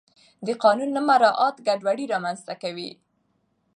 د 0.45 0.47
قانون 0.63 0.89
نه 0.95 1.01
مراعت 1.09 1.55
ګډوډي 1.67 2.05
رامنځته 2.13 2.53
کوي 2.63 2.91